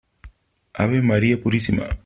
¡ave 0.73 0.99
María 1.03 1.39
Purísima! 1.43 1.87